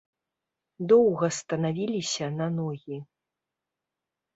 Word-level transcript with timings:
Доўга 0.93 1.29
станавіліся 1.41 2.33
на 2.41 2.51
ногі. 2.59 2.97